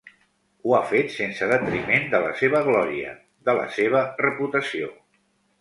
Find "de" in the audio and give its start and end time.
2.15-2.21, 3.51-3.59